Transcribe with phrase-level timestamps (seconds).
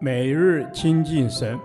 [0.00, 1.58] 每日亲近神，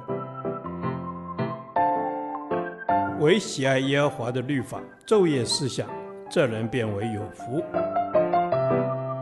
[3.19, 5.87] 唯喜爱耶和华的律法，昼夜思想，
[6.29, 7.63] 这人便为有福。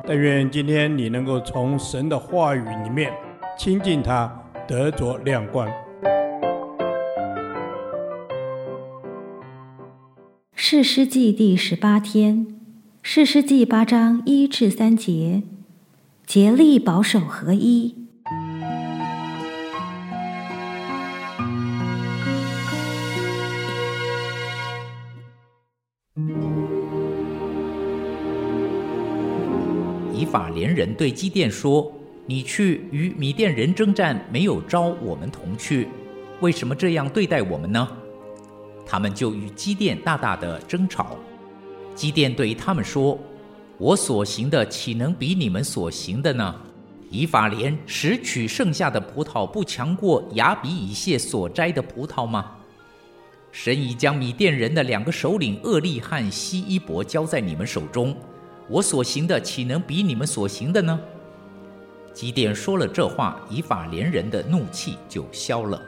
[0.05, 3.11] 但愿今天你能够从神的话语里面
[3.57, 4.31] 亲近他，
[4.67, 5.67] 得着亮光。
[10.53, 12.45] 士师记第十八天，
[13.01, 15.41] 士师记八章一至三节，
[16.25, 17.96] 竭力保守合一。
[30.27, 31.91] 法莲人对基甸说
[32.27, 35.87] ：“你去与米甸人征战，没有招我们同去，
[36.41, 37.87] 为什么这样对待我们呢？”
[38.85, 41.17] 他们就与基甸大大的争吵。
[41.95, 43.17] 基甸对他们说
[43.79, 46.55] ：“我所行的岂能比你们所行的呢？
[47.09, 52.51] 以法莲拾取剩下的葡萄，不强过亚比以谢所摘的葡萄吗？
[53.51, 58.15] 神已将米甸人的两个首领厄利和西伊伯交在你们手中。”
[58.69, 60.99] 我所行的岂能比你们所行的呢？
[62.13, 65.81] 基甸说了这话，以法连人的怒气就消了。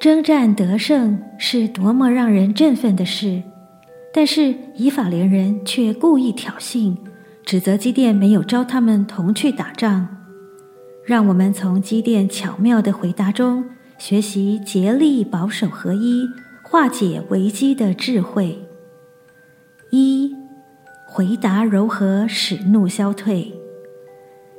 [0.00, 3.42] 征战得胜是多么让人振奋的事，
[4.12, 6.96] 但是以法连人却故意挑衅，
[7.44, 10.23] 指责基甸没有招他们同去打仗。
[11.04, 13.64] 让我们从基甸巧妙的回答中
[13.98, 16.26] 学习竭力保守合一、
[16.62, 18.58] 化解危机的智慧。
[19.90, 20.34] 一、
[21.06, 23.52] 回答柔和，使怒消退。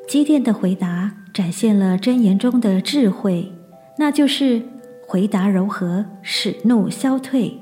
[0.08, 3.52] 基电的回答展现了箴言中的智慧，
[3.98, 4.62] 那就是
[5.08, 7.60] 回答柔和，使怒消退。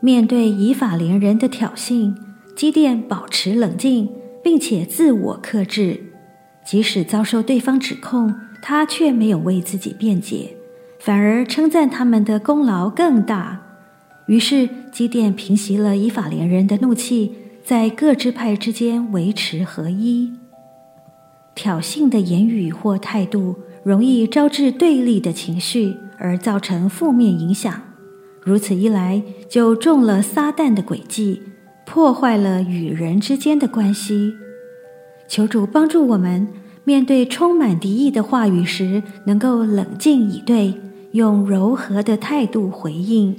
[0.00, 2.14] 面对以法连人的挑衅，
[2.54, 4.10] 基电保持冷静，
[4.44, 6.11] 并且自我克制。
[6.64, 10.56] 即使遭受对方指控，他却没有为自己辩解，
[10.98, 13.60] 反而称赞他们的功劳更大。
[14.26, 17.32] 于是基甸平息了以法莲人的怒气，
[17.64, 20.32] 在各支派之间维持合一。
[21.54, 27.82] 挑衅的言语或态度容易招致对立的情绪，而造成负面影响。
[28.42, 31.42] 如此一来，就中了撒旦的诡计，
[31.84, 34.34] 破坏了与人之间的关系。
[35.32, 36.46] 求主帮助我们，
[36.84, 40.74] 面对充满敌意的话语时，能够冷静以对，
[41.12, 43.34] 用柔和的态度回应。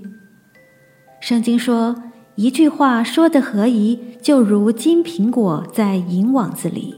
[1.19, 1.95] 圣经说
[2.33, 6.95] ：“一句话说的合宜，就如金苹果在银网子里。”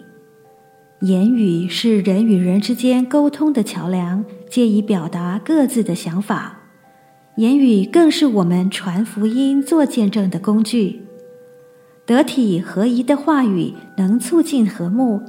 [1.03, 6.61] 言语是人与人之间沟通的桥梁，借以表达各自的想法。
[7.35, 11.01] 言语更是我们传福音、做见证的工具。
[12.05, 15.21] 得体合宜的话语能促进和睦，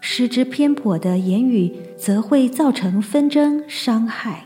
[0.00, 4.44] 失之偏颇的言语则会造成纷争伤害。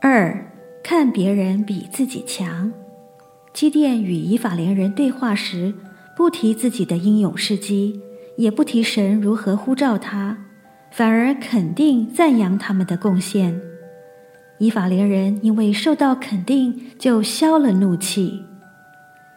[0.00, 0.50] 二，
[0.82, 2.72] 看别人比自己强。
[3.52, 5.74] 基甸与以法莲人对话时，
[6.16, 8.00] 不提自己的英勇事迹，
[8.38, 10.38] 也不提神如何呼召他，
[10.90, 13.60] 反而肯定赞扬他们的贡献。
[14.58, 18.42] 以法莲人因为受到肯定，就消了怒气。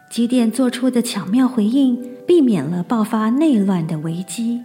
[0.08, 4.62] 基甸做出的巧妙回应，避免了爆发内乱的危机。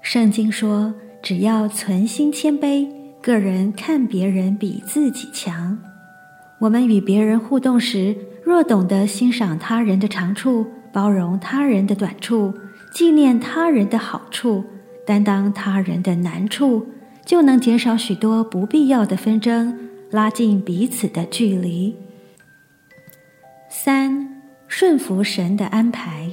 [0.00, 2.88] 圣经说：“只要存心谦卑，
[3.20, 5.78] 个人看别人比自己强。”
[6.60, 12.54] 我们与别人互动时，若懂得欣赏他人的长处，包容他人的短处，
[12.92, 14.64] 纪念他人的好处，
[15.06, 16.86] 担当他人的难处，
[17.24, 19.78] 就能减少许多不必要的纷争，
[20.10, 21.96] 拉近彼此的距离。
[23.72, 26.28] 三，顺服神的安排。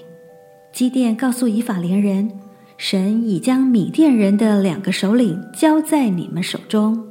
[0.73, 2.31] 基甸告诉以法莲人，
[2.77, 7.07] 神已将米甸人的两个首领交在你们手中。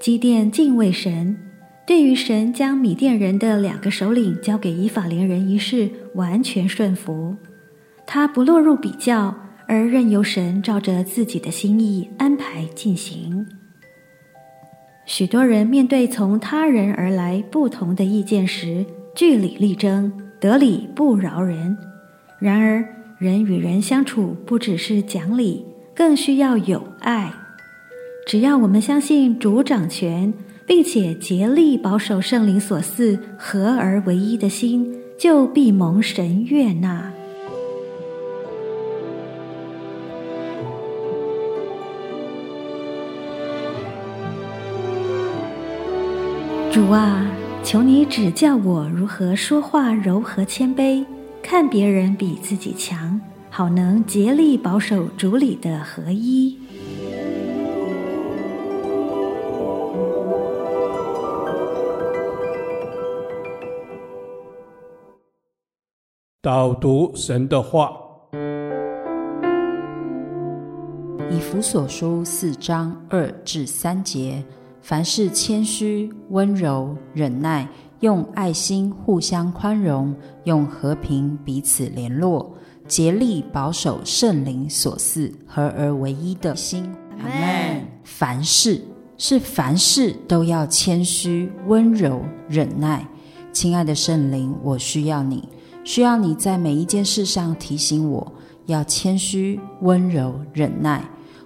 [0.00, 1.38] 基甸敬畏神，
[1.86, 7.36] 对于神将米甸人的两个首领交给以法莲人一事完全顺服。
[8.04, 9.32] 他不落入比较，
[9.68, 13.46] 而任由神照着自己的心意安排进行。
[15.06, 18.84] 许多人面对从他人而来不同的意见时，
[19.14, 21.78] 据理力争，得理不饶人。
[22.40, 22.84] 然而，
[23.18, 25.64] 人与人相处不只是讲理，
[25.94, 27.32] 更需要有爱。
[28.26, 30.34] 只要我们相信主掌权，
[30.66, 37.12] 并且竭力保守圣灵所赐合而为一的心，就必蒙神悦纳。
[46.72, 47.24] 主啊，
[47.64, 51.04] 求你指教我如何说话柔和谦卑，
[51.42, 53.18] 看别人比自己强，
[53.48, 56.58] 好能竭力保守主里的合一。
[66.42, 67.90] 导读神的话，
[71.30, 74.44] 以弗所书四章二至三节：
[74.84, 77.66] 凡事谦虚、温柔、忍耐，
[78.00, 80.14] 用爱心互相宽容，
[80.44, 82.54] 用和平彼此联络，
[82.86, 86.84] 竭力保守圣灵所赐合而为一的心。
[87.18, 87.80] 阿门。
[88.02, 88.78] 凡事
[89.16, 93.08] 是凡事都要谦虚、温柔、忍耐。
[93.54, 95.48] 亲爱的圣灵，我需要你。
[95.82, 98.30] 需要你在每一件事上提醒我，
[98.66, 101.02] 要谦虚、温柔、忍耐。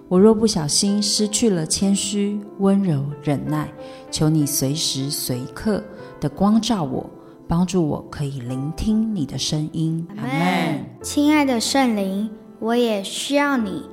[0.09, 3.71] 我若不小心失去了谦虚、温柔、忍耐，
[4.09, 5.83] 求你随时随刻
[6.19, 7.07] 的光照我，
[7.47, 10.07] 帮助我可以聆听你的声音。
[10.17, 10.83] 阿门。
[11.03, 12.27] 亲爱的圣灵，
[12.57, 13.83] 我也需要你，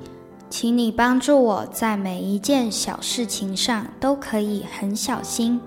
[0.49, 5.61] 请你帮助我在每一件小事情上都可以很小心。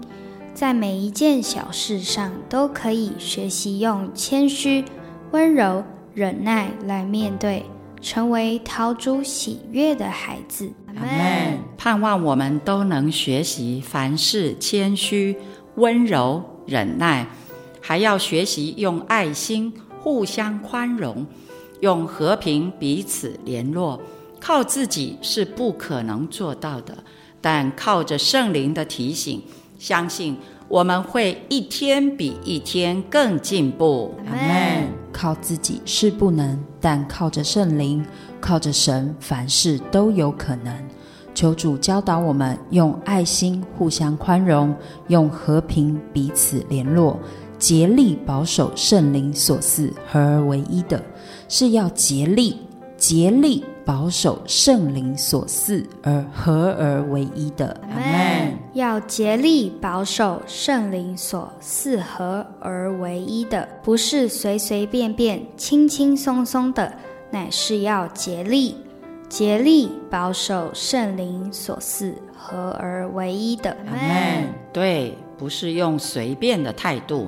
[0.52, 4.84] 在每一件小事上都可以学习用谦虚、
[5.30, 7.64] 温柔、忍耐来面对，
[8.00, 10.70] 成为陶主喜悦的孩子。
[10.86, 11.58] 阿门。
[11.76, 15.36] 盼望我们都能学习凡事谦虚、
[15.76, 17.26] 温柔、忍耐，
[17.80, 21.26] 还要学习用爱心互相宽容，
[21.80, 24.00] 用和平彼此联络。
[24.38, 26.96] 靠自己是不可能做到的，
[27.40, 29.42] 但靠着圣灵的提醒。
[29.78, 30.36] 相信
[30.68, 34.14] 我们会一天比一天更进步。
[34.26, 34.88] 阿门。
[35.12, 38.04] 靠自己是不能，但靠着圣灵，
[38.40, 40.74] 靠着神，凡事都有可能。
[41.34, 44.74] 求主教导我们用爱心互相宽容，
[45.08, 47.18] 用和平彼此联络，
[47.58, 51.02] 竭力保守圣灵所赐合而为一的，
[51.48, 52.58] 是要竭力，
[52.96, 53.64] 竭力。
[53.90, 58.56] 保守圣灵所赐而合而为一的，阿门。
[58.72, 66.92] 要竭力保守圣灵所赐合而为一的，不是随随便便、轻轻松松的，
[67.32, 68.76] 乃是要竭力、
[69.28, 74.54] 竭力保守圣灵所赐合而为一的，阿门。
[74.72, 77.26] 对，不是用随便的态度，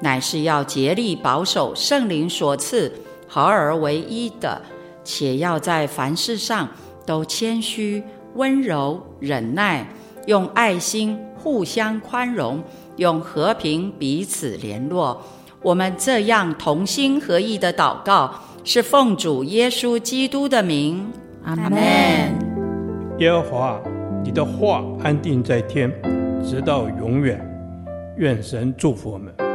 [0.00, 2.92] 乃是要竭力保守圣灵所赐
[3.28, 4.60] 合而为一的。
[5.04, 6.68] 且要在凡事上
[7.06, 8.02] 都谦虚、
[8.34, 9.86] 温柔、忍耐，
[10.26, 12.62] 用爱心互相宽容，
[12.96, 15.22] 用和平彼此联络。
[15.62, 18.32] 我们这样同心合意的祷告，
[18.64, 21.06] 是奉主耶稣基督的名。
[21.44, 21.72] 阿门。
[23.18, 23.80] 耶和华，
[24.24, 25.90] 你的话安定在天，
[26.42, 27.46] 直到永远。
[28.16, 29.49] 愿神祝福我们。